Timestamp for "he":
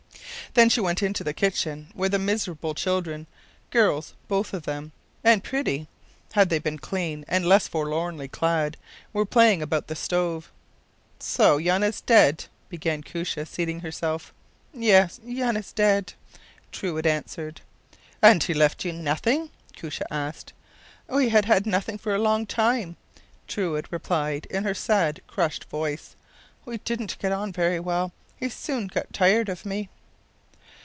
18.43-18.53, 28.35-28.49